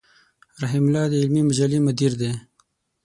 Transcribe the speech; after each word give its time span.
رحيم 0.61 0.83
الله 0.87 1.03
د 1.09 1.13
علمي 1.21 1.41
مجلې 1.49 1.79
مدير 1.87 2.13
دی. 2.21 2.31